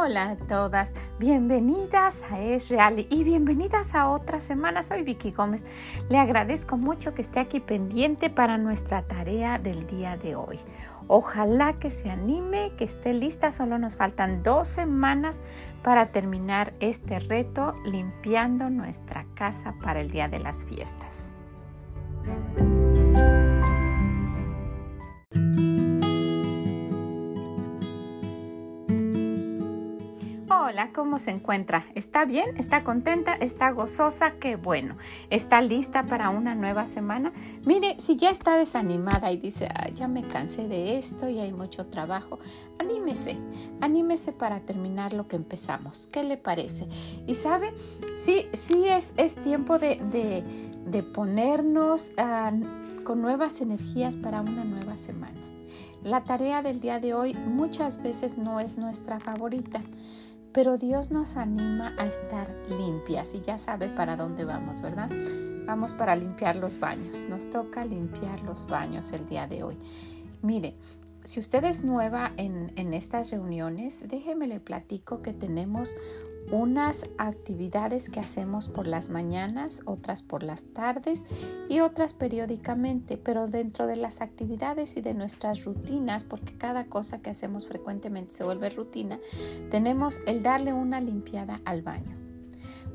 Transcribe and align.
Hola 0.00 0.30
a 0.30 0.36
todas, 0.36 0.94
bienvenidas 1.18 2.22
a 2.30 2.40
Es 2.40 2.68
Real 2.68 3.04
y 3.10 3.24
bienvenidas 3.24 3.96
a 3.96 4.08
otra 4.10 4.38
semana. 4.38 4.84
Soy 4.84 5.02
Vicky 5.02 5.32
Gómez. 5.32 5.66
Le 6.08 6.18
agradezco 6.18 6.76
mucho 6.76 7.14
que 7.14 7.22
esté 7.22 7.40
aquí 7.40 7.58
pendiente 7.58 8.30
para 8.30 8.58
nuestra 8.58 9.02
tarea 9.02 9.58
del 9.58 9.88
día 9.88 10.16
de 10.16 10.36
hoy. 10.36 10.60
Ojalá 11.08 11.80
que 11.80 11.90
se 11.90 12.12
anime, 12.12 12.70
que 12.78 12.84
esté 12.84 13.12
lista. 13.12 13.50
Solo 13.50 13.76
nos 13.80 13.96
faltan 13.96 14.44
dos 14.44 14.68
semanas 14.68 15.40
para 15.82 16.06
terminar 16.06 16.74
este 16.78 17.18
reto 17.18 17.74
limpiando 17.84 18.70
nuestra 18.70 19.26
casa 19.34 19.74
para 19.82 20.00
el 20.00 20.12
día 20.12 20.28
de 20.28 20.38
las 20.38 20.64
fiestas. 20.64 21.32
¿Cómo 31.08 31.18
se 31.18 31.30
encuentra? 31.30 31.86
¿Está 31.94 32.26
bien? 32.26 32.54
¿Está 32.58 32.84
contenta? 32.84 33.32
¿Está 33.32 33.70
gozosa? 33.70 34.32
Qué 34.32 34.56
bueno. 34.56 34.98
¿Está 35.30 35.62
lista 35.62 36.02
para 36.02 36.28
una 36.28 36.54
nueva 36.54 36.86
semana? 36.86 37.32
Mire, 37.64 37.98
si 37.98 38.16
ya 38.16 38.28
está 38.28 38.58
desanimada 38.58 39.32
y 39.32 39.38
dice, 39.38 39.70
ya 39.94 40.06
me 40.06 40.22
cansé 40.22 40.68
de 40.68 40.98
esto 40.98 41.26
y 41.26 41.38
hay 41.38 41.54
mucho 41.54 41.86
trabajo, 41.86 42.38
anímese, 42.78 43.38
anímese 43.80 44.32
para 44.32 44.60
terminar 44.60 45.14
lo 45.14 45.28
que 45.28 45.36
empezamos. 45.36 46.08
¿Qué 46.12 46.22
le 46.24 46.36
parece? 46.36 46.86
Y 47.26 47.36
sabe, 47.36 47.72
sí, 48.18 48.46
sí 48.52 48.84
es, 48.86 49.14
es 49.16 49.36
tiempo 49.36 49.78
de, 49.78 50.44
de, 50.84 51.02
ponernos 51.02 52.12
ah, 52.18 52.52
con 53.02 53.22
nuevas 53.22 53.62
energías 53.62 54.14
para 54.14 54.42
una 54.42 54.64
nueva 54.64 54.98
semana. 54.98 55.40
La 56.02 56.24
tarea 56.24 56.60
del 56.60 56.80
día 56.80 57.00
de 57.00 57.14
hoy 57.14 57.32
muchas 57.32 58.02
veces 58.02 58.36
no 58.36 58.60
es 58.60 58.76
nuestra 58.76 59.20
favorita 59.20 59.82
pero 60.52 60.78
Dios 60.78 61.10
nos 61.10 61.36
anima 61.36 61.94
a 61.98 62.06
estar 62.06 62.48
limpias 62.68 63.34
y 63.34 63.40
ya 63.40 63.58
sabe 63.58 63.88
para 63.88 64.16
dónde 64.16 64.44
vamos, 64.44 64.80
¿verdad? 64.80 65.10
Vamos 65.66 65.92
para 65.92 66.16
limpiar 66.16 66.56
los 66.56 66.80
baños. 66.80 67.26
Nos 67.28 67.50
toca 67.50 67.84
limpiar 67.84 68.42
los 68.42 68.66
baños 68.66 69.12
el 69.12 69.26
día 69.26 69.46
de 69.46 69.62
hoy. 69.62 69.76
Mire, 70.42 70.74
si 71.24 71.40
usted 71.40 71.64
es 71.64 71.84
nueva 71.84 72.32
en, 72.38 72.72
en 72.76 72.94
estas 72.94 73.30
reuniones, 73.30 74.08
déjeme 74.08 74.46
le 74.46 74.60
platico 74.60 75.20
que 75.20 75.34
tenemos 75.34 75.94
unas 76.50 77.08
actividades 77.18 78.08
que 78.08 78.20
hacemos 78.20 78.68
por 78.68 78.86
las 78.86 79.08
mañanas, 79.10 79.82
otras 79.84 80.22
por 80.22 80.42
las 80.42 80.64
tardes 80.64 81.26
y 81.68 81.80
otras 81.80 82.12
periódicamente, 82.12 83.18
pero 83.18 83.46
dentro 83.46 83.86
de 83.86 83.96
las 83.96 84.20
actividades 84.20 84.96
y 84.96 85.00
de 85.00 85.14
nuestras 85.14 85.64
rutinas, 85.64 86.24
porque 86.24 86.56
cada 86.56 86.86
cosa 86.86 87.20
que 87.20 87.30
hacemos 87.30 87.66
frecuentemente 87.66 88.34
se 88.34 88.44
vuelve 88.44 88.70
rutina, 88.70 89.18
tenemos 89.70 90.20
el 90.26 90.42
darle 90.42 90.72
una 90.72 91.00
limpiada 91.00 91.60
al 91.64 91.82
baño 91.82 92.18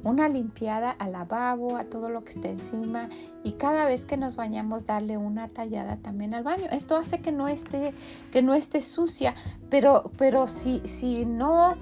una 0.04 0.28
limpiada 0.28 0.92
al 0.92 1.14
lavabo, 1.14 1.78
a 1.78 1.86
todo 1.86 2.10
lo 2.10 2.24
que 2.24 2.32
esté 2.32 2.50
encima 2.50 3.10
y 3.44 3.54
cada 3.54 3.86
vez 3.86 4.06
que 4.06 4.18
nos 4.18 4.36
bañamos 4.36 4.86
darle 4.86 5.18
una 5.18 5.48
tallada 5.48 5.98
también 5.98 6.34
al 6.34 6.44
baño. 6.44 6.66
Esto 6.72 6.98
hace 6.98 7.22
que 7.22 7.32
no 7.32 7.48
esté, 7.48 7.94
que 8.32 8.42
no 8.42 8.54
esté 8.54 8.82
sucia, 8.82 9.34
pero, 9.70 10.12
pero 10.18 10.48
si, 10.48 10.82
si 10.84 11.26
no 11.26 11.78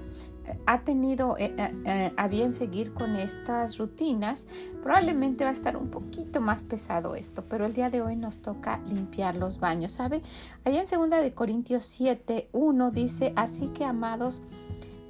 ha 0.66 0.82
tenido 0.82 1.36
eh, 1.38 1.54
eh, 1.56 1.72
eh, 1.84 2.12
a 2.16 2.28
bien 2.28 2.52
seguir 2.52 2.92
con 2.92 3.16
estas 3.16 3.78
rutinas, 3.78 4.46
probablemente 4.82 5.44
va 5.44 5.50
a 5.50 5.52
estar 5.52 5.76
un 5.76 5.88
poquito 5.88 6.40
más 6.40 6.64
pesado 6.64 7.14
esto, 7.14 7.44
pero 7.48 7.66
el 7.66 7.74
día 7.74 7.90
de 7.90 8.02
hoy 8.02 8.16
nos 8.16 8.40
toca 8.40 8.80
limpiar 8.86 9.36
los 9.36 9.60
baños, 9.60 9.92
¿sabe? 9.92 10.22
Allá 10.64 10.82
en 10.82 11.10
2 11.10 11.22
de 11.22 11.34
Corintios 11.34 11.84
7, 11.86 12.48
1 12.52 12.90
dice, 12.90 13.32
así 13.36 13.68
que 13.68 13.84
amados, 13.84 14.42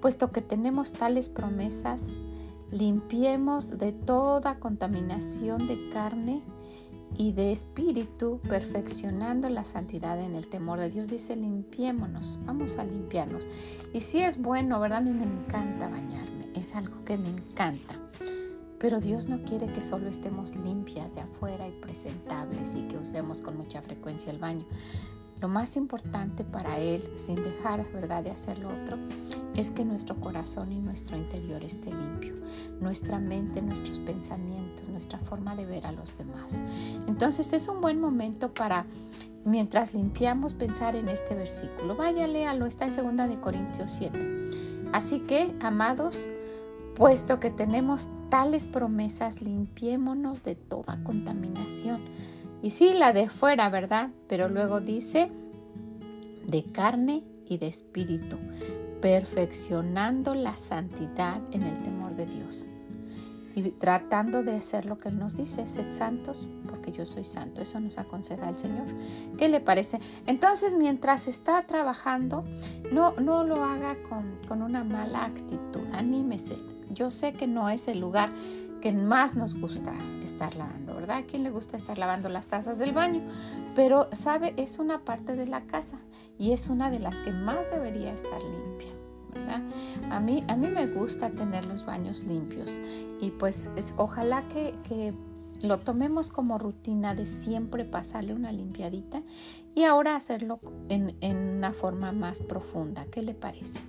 puesto 0.01 0.33
que 0.33 0.43
tenemos 0.43 0.93
tales 0.93 1.29
promesas, 1.29 2.09
limpiemos 2.71 3.79
de 3.79 3.93
toda 3.93 4.59
contaminación 4.59 5.67
de 5.67 5.91
carne 5.91 6.43
y 7.17 7.33
de 7.33 7.53
espíritu, 7.53 8.41
perfeccionando 8.49 9.49
la 9.49 9.65
santidad 9.65 10.21
en 10.21 10.35
el 10.35 10.49
temor 10.49 10.81
de 10.81 10.91
Dios. 10.91 11.09
Dice, 11.09 11.37
limpiémonos, 11.37 12.39
vamos 12.45 12.79
a 12.79 12.85
limpiarnos. 12.85 13.49
Y 13.93 14.01
si 14.01 14.21
es 14.21 14.41
bueno, 14.41 14.81
¿verdad? 14.81 14.99
A 14.99 15.03
mí 15.03 15.13
me 15.13 15.25
encanta 15.25 15.89
bañarme, 15.89 16.49
es 16.55 16.75
algo 16.75 17.05
que 17.05 17.19
me 17.19 17.29
encanta. 17.29 17.99
Pero 18.79 19.01
Dios 19.01 19.29
no 19.29 19.43
quiere 19.45 19.67
que 19.67 19.81
solo 19.81 20.09
estemos 20.09 20.57
limpias 20.57 21.15
de 21.15 21.21
afuera 21.21 21.69
y 21.69 21.73
presentables 21.81 22.75
y 22.75 22.83
que 22.89 22.99
usemos 22.99 23.41
con 23.41 23.57
mucha 23.57 23.81
frecuencia 23.81 24.33
el 24.33 24.39
baño. 24.39 24.67
Lo 25.43 25.49
más 25.49 25.77
importante 25.77 26.45
para 26.45 26.79
Él, 26.79 27.03
sin 27.17 27.35
dejar, 27.35 27.85
¿verdad?, 27.93 28.23
de 28.23 28.31
hacer 28.31 28.61
lo 28.61 28.69
otro, 28.69 28.97
es 29.57 29.73
que 29.73 29.85
nuestro 29.85 30.15
corazón 30.21 30.71
y 30.71 30.79
nuestro 30.79 31.17
interior 31.17 31.65
esté 31.65 31.93
limpio, 31.93 32.37
nuestra 32.81 33.19
mente, 33.19 33.61
nuestros 33.61 33.99
pensamientos, 33.99 34.89
nuestra 34.89 35.19
forma 35.19 35.57
de 35.57 35.67
ver 35.67 35.85
a 35.85 35.91
los 35.91 36.17
demás. 36.17 36.63
Entonces 37.09 37.53
es 37.53 37.67
un 37.67 37.81
buen 37.81 38.01
momento 38.01 38.55
para, 38.55 38.87
mientras 39.45 39.95
limpiamos, 39.95 40.55
pensar 40.55 40.95
en 40.95 41.09
este 41.09 41.35
versículo. 41.35 41.97
Vaya, 41.97 42.29
léalo, 42.29 42.65
está 42.65 42.87
en 42.87 43.17
2 43.17 43.29
de 43.29 43.41
Corintios 43.41 43.91
7. 43.99 44.91
Así 44.93 45.19
que, 45.21 45.57
amados, 45.61 46.29
puesto 46.95 47.41
que 47.41 47.51
tenemos 47.51 48.11
tales 48.29 48.65
promesas, 48.65 49.43
limpiémonos 49.43 50.45
de 50.45 50.55
toda 50.55 51.03
contaminación 51.03 52.01
y 52.63 52.71
sí, 52.71 52.93
la 52.95 53.13
de 53.13 53.29
fuera, 53.29 53.69
¿verdad? 53.69 54.11
Pero 54.29 54.49
luego 54.49 54.81
dice 54.81 55.31
de 56.47 56.63
carne 56.65 57.25
y 57.47 57.59
de 57.59 57.67
espíritu, 57.67 58.39
perfeccionando 59.01 60.35
la 60.35 60.57
santidad 60.57 61.43
en 61.51 61.65
el 61.65 61.79
temor 61.83 62.15
de 62.15 62.27
Dios. 62.27 62.69
Y 63.55 63.71
tratando 63.73 64.43
de 64.43 64.57
hacer 64.57 64.87
lo 64.87 64.97
que 64.97 65.11
Él 65.11 65.19
nos 65.19 65.35
dice, 65.35 65.67
sed 65.67 65.93
santos 65.93 66.49
porque 66.67 66.93
yo 66.93 67.05
soy 67.05 67.25
santo. 67.25 67.61
Eso 67.61 67.81
nos 67.81 67.99
aconseja 67.99 68.49
el 68.49 68.57
Señor. 68.57 68.87
¿Qué 69.37 69.49
le 69.49 69.61
parece? 69.61 70.01
Entonces, 70.27 70.75
mientras 70.75 71.29
está 71.29 71.67
trabajando, 71.67 72.45
no, 72.93 73.13
no 73.21 73.45
lo 73.45 73.63
haga 73.63 73.97
con, 74.09 74.39
con 74.49 74.63
una 74.63 74.85
mala 74.85 75.27
actitud. 75.27 75.83
Anímese. 75.93 76.57
Yo 76.93 77.11
sé 77.11 77.33
que 77.33 77.47
no 77.47 77.69
es 77.69 77.89
el 77.89 78.01
lugar 78.01 78.31
que 78.81 78.93
más 78.93 79.37
nos 79.37 79.59
gusta 79.59 79.93
estar 80.23 80.57
lavando, 80.57 80.97
¿verdad? 80.97 81.19
¿A 81.19 81.23
quién 81.23 81.45
le 81.45 81.51
gusta 81.51 81.77
estar 81.77 81.99
lavando 81.99 82.29
las 82.29 82.49
tazas 82.49 82.79
del 82.79 82.93
baño? 82.93 83.21
Pero, 83.75 84.09
¿sabe? 84.13 84.55
Es 84.57 84.79
una 84.79 85.05
parte 85.05 85.37
de 85.37 85.47
la 85.47 85.63
casa 85.63 85.99
y 86.37 86.53
es 86.53 86.69
una 86.69 86.91
de 86.91 86.99
las 86.99 87.17
que 87.17 87.31
más 87.31 87.71
debería 87.71 88.13
estar 88.13 88.41
limpia. 88.43 88.93
¿verdad? 89.33 89.63
A 90.11 90.21
mí, 90.21 90.45
a 90.49 90.57
mí 90.57 90.69
me 90.69 90.87
gusta 90.87 91.31
tener 91.31 91.65
los 91.65 91.87
baños 91.87 92.25
limpios 92.25 92.81
y 93.19 93.31
pues 93.31 93.71
es, 93.77 93.95
ojalá 93.97 94.47
que, 94.49 94.75
que 94.87 95.15
lo 95.63 95.79
tomemos 95.79 96.31
como 96.31 96.59
rutina 96.59 97.15
de 97.15 97.27
siempre 97.27 97.85
pasarle 97.85 98.35
una 98.35 98.53
limpiadita 98.53 99.23
y 99.75 99.85
ahora 99.85 100.17
hacerlo 100.17 100.61
en, 100.89 101.17
en 101.21 101.37
una 101.37 101.73
forma 101.73 102.13
más 102.13 102.41
profunda. 102.41 103.07
¿Qué 103.07 103.23
le 103.23 103.35
parece? 103.35 103.81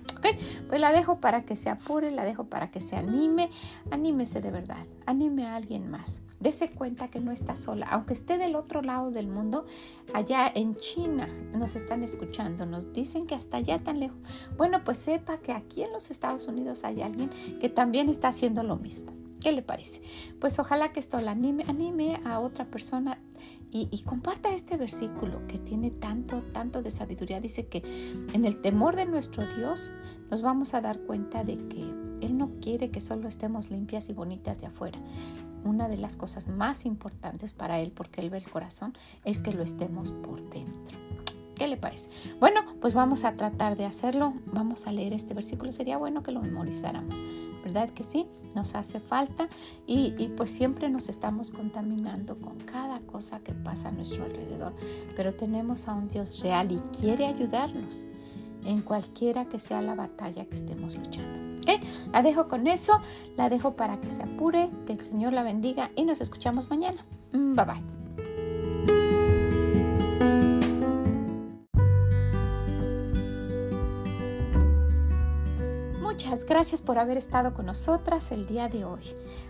Pues 0.68 0.80
la 0.80 0.92
dejo 0.92 1.20
para 1.20 1.44
que 1.44 1.56
se 1.56 1.68
apure, 1.68 2.10
la 2.10 2.24
dejo 2.24 2.44
para 2.44 2.70
que 2.70 2.80
se 2.80 2.96
anime. 2.96 3.50
Anímese 3.90 4.40
de 4.40 4.50
verdad, 4.50 4.86
anime 5.06 5.46
a 5.46 5.56
alguien 5.56 5.90
más. 5.90 6.22
Dese 6.40 6.70
cuenta 6.70 7.08
que 7.08 7.20
no 7.20 7.32
está 7.32 7.56
sola, 7.56 7.86
aunque 7.90 8.12
esté 8.12 8.36
del 8.38 8.54
otro 8.54 8.82
lado 8.82 9.10
del 9.10 9.28
mundo, 9.28 9.64
allá 10.12 10.50
en 10.54 10.76
China 10.76 11.26
nos 11.54 11.74
están 11.74 12.02
escuchando, 12.02 12.66
nos 12.66 12.92
dicen 12.92 13.26
que 13.26 13.34
hasta 13.34 13.56
allá 13.58 13.78
tan 13.78 14.00
lejos. 14.00 14.18
Bueno, 14.56 14.84
pues 14.84 14.98
sepa 14.98 15.38
que 15.38 15.52
aquí 15.52 15.82
en 15.82 15.92
los 15.92 16.10
Estados 16.10 16.46
Unidos 16.46 16.84
hay 16.84 17.00
alguien 17.00 17.30
que 17.60 17.68
también 17.68 18.08
está 18.08 18.28
haciendo 18.28 18.62
lo 18.62 18.76
mismo. 18.76 19.13
¿Qué 19.44 19.52
le 19.52 19.60
parece? 19.60 20.00
Pues 20.40 20.58
ojalá 20.58 20.90
que 20.90 21.00
esto 21.00 21.20
la 21.20 21.32
anime, 21.32 22.18
a 22.24 22.40
otra 22.40 22.64
persona 22.64 23.18
y, 23.70 24.02
comparta 24.06 24.54
este 24.54 24.78
versículo 24.78 25.46
que 25.46 25.58
tiene 25.58 25.90
tanto, 25.90 26.40
tanto 26.54 26.80
de 26.80 26.90
sabiduría. 26.90 27.42
Dice 27.42 27.66
que 27.66 27.82
en 28.32 28.46
el 28.46 28.62
temor 28.62 28.96
de 28.96 29.04
nuestro 29.04 29.44
Dios 29.54 29.92
nos 30.30 30.40
vamos 30.40 30.72
a 30.72 30.80
dar 30.80 30.98
cuenta 31.00 31.44
de 31.44 31.58
que 31.68 31.82
Él 32.22 32.38
no 32.38 32.52
quiere 32.62 32.90
que 32.90 33.00
solo 33.02 33.28
estemos 33.28 33.70
limpias 33.70 34.08
y 34.08 34.14
bonitas 34.14 34.62
de 34.62 34.68
afuera. 34.68 34.98
Una 35.62 35.88
de 35.88 35.98
las 35.98 36.16
cosas 36.16 36.48
más 36.48 36.86
importantes 36.86 37.52
para 37.52 37.80
Él, 37.80 37.92
porque 37.92 38.22
Él 38.22 38.30
ve 38.30 38.38
el 38.38 38.50
corazón, 38.50 38.94
es 39.26 39.40
que 39.40 39.52
lo 39.52 39.62
estemos 39.62 40.12
por 40.12 40.40
dentro. 40.48 40.96
¿Qué 41.54 41.68
le 41.68 41.76
parece? 41.76 42.08
Bueno, 42.40 42.62
pues 42.80 42.94
vamos 42.94 43.24
a 43.24 43.36
tratar 43.36 43.76
de 43.76 43.84
hacerlo. 43.84 44.32
Vamos 44.46 44.86
a 44.86 44.92
leer 44.92 45.12
este 45.12 45.34
versículo. 45.34 45.70
Sería 45.70 45.98
bueno 45.98 46.22
que 46.22 46.32
lo 46.32 46.40
memorizáramos. 46.40 47.14
¿Verdad 47.64 47.90
que 47.90 48.04
sí? 48.04 48.26
Nos 48.54 48.74
hace 48.74 49.00
falta 49.00 49.48
y, 49.86 50.28
pues 50.36 50.50
siempre 50.50 50.88
nos 50.88 51.08
estamos 51.08 51.50
contaminando 51.50 52.36
con 52.36 52.56
cada 52.60 53.00
cosa 53.00 53.40
que 53.40 53.52
pasa 53.52 53.88
a 53.88 53.92
nuestro 53.92 54.24
alrededor. 54.24 54.74
Pero 55.16 55.34
tenemos 55.34 55.88
a 55.88 55.94
un 55.94 56.06
Dios 56.06 56.40
real 56.40 56.70
y 56.70 56.78
quiere 56.96 57.26
ayudarnos 57.26 58.06
en 58.64 58.82
cualquiera 58.82 59.46
que 59.46 59.58
sea 59.58 59.82
la 59.82 59.94
batalla 59.94 60.44
que 60.44 60.54
estemos 60.54 60.96
luchando. 60.96 61.58
¿Okay? 61.62 61.80
La 62.12 62.22
dejo 62.22 62.46
con 62.46 62.66
eso, 62.66 62.98
la 63.36 63.48
dejo 63.48 63.74
para 63.74 64.00
que 64.00 64.10
se 64.10 64.22
apure, 64.22 64.70
que 64.86 64.92
el 64.92 65.00
Señor 65.00 65.32
la 65.32 65.42
bendiga 65.42 65.90
y 65.96 66.04
nos 66.04 66.20
escuchamos 66.20 66.70
mañana. 66.70 67.04
Mm, 67.32 67.54
bye 67.54 67.64
bye. 67.64 68.03
Muchas 76.24 76.46
gracias 76.46 76.80
por 76.80 76.98
haber 76.98 77.18
estado 77.18 77.52
con 77.52 77.66
nosotras 77.66 78.32
el 78.32 78.46
día 78.46 78.70
de 78.70 78.86
hoy, 78.86 79.02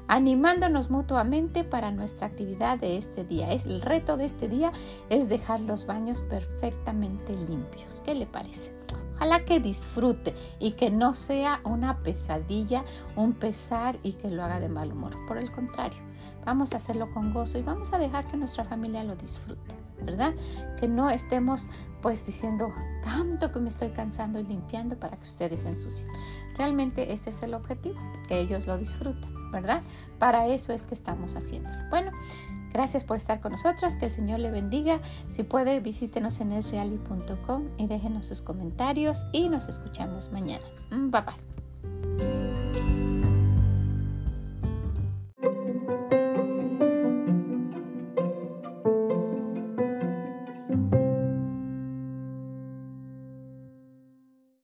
animándonos 0.09 0.91
mutuamente 0.91 1.63
para 1.63 1.93
nuestra 1.93 2.27
actividad 2.27 2.81
de 2.81 2.97
este 2.97 3.23
día. 3.23 3.53
Es, 3.53 3.65
el 3.65 3.81
reto 3.81 4.17
de 4.17 4.25
este 4.25 4.49
día 4.49 4.73
es 5.09 5.29
dejar 5.29 5.61
los 5.61 5.87
baños 5.87 6.23
perfectamente 6.23 7.37
limpios. 7.37 8.03
¿Qué 8.05 8.17
le 8.17 8.27
parece? 8.27 8.75
Ojalá 9.15 9.45
que 9.45 9.61
disfrute 9.61 10.35
y 10.59 10.73
que 10.73 10.91
no 10.91 11.15
sea 11.15 11.61
una 11.63 12.03
pesadilla, 12.03 12.85
un 13.15 13.35
pesar 13.35 13.97
y 14.03 14.15
que 14.15 14.33
lo 14.33 14.43
haga 14.43 14.59
de 14.59 14.69
mal 14.69 14.91
humor. 14.91 15.15
Por 15.29 15.39
el 15.39 15.53
contrario, 15.53 16.01
vamos 16.45 16.73
a 16.73 16.77
hacerlo 16.77 17.09
con 17.13 17.33
gozo 17.33 17.57
y 17.57 17.63
vamos 17.63 17.93
a 17.93 17.99
dejar 17.99 18.27
que 18.27 18.37
nuestra 18.37 18.65
familia 18.65 19.05
lo 19.05 19.15
disfrute, 19.15 19.74
¿verdad? 20.03 20.35
Que 20.79 20.89
no 20.89 21.11
estemos 21.11 21.69
pues 22.03 22.27
diciendo 22.27 22.73
tanto 23.03 23.53
que 23.53 23.61
me 23.61 23.69
estoy 23.69 23.89
cansando 23.89 24.39
y 24.39 24.45
limpiando 24.45 24.99
para 24.99 25.17
que 25.17 25.27
ustedes 25.27 25.61
se 25.61 25.71
ensucien. 25.71 26.09
Realmente 26.57 27.13
ese 27.13 27.31
es 27.31 27.43
el 27.43 27.55
objetivo, 27.55 27.99
que 28.29 28.39
ellos 28.39 28.67
lo 28.67 28.77
disfruten, 28.77 29.51
¿verdad? 29.51 29.83
Para 30.19 30.47
eso 30.47 30.73
es 30.73 30.87
que 30.87 30.95
estamos 30.95 31.37
haciéndolo. 31.37 31.77
Bueno, 31.91 32.11
Gracias 32.75 33.05
por 33.05 33.17
estar 33.17 33.41
con 33.41 33.53
nosotras, 33.53 33.97
que 33.97 34.07
el 34.07 34.13
Señor 34.13 34.41
le 34.41 34.51
bendiga. 34.51 34.99
Si 35.31 35.45
puede, 35.45 35.79
visítenos 35.79 36.41
en 36.41 36.51
esreali.com 36.51 37.69
y 37.79 37.87
déjenos 37.87 38.27
sus 38.27 38.43
comentarios 38.43 39.27
y 39.31 39.49
nos 39.49 39.69
escuchamos 39.69 40.33
mañana. 40.33 40.65
Bye 40.91 41.23
bye. 41.23 41.54